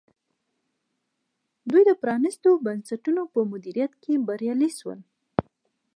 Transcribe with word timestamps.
دوی 1.69 1.83
د 1.89 1.91
پرانیستو 2.01 2.49
بنسټونو 2.65 3.21
په 3.33 3.39
مدیریت 3.51 3.93
کې 4.03 4.13
بریالي 4.27 4.69
شول. 4.77 4.99